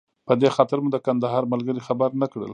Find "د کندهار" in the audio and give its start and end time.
0.91-1.43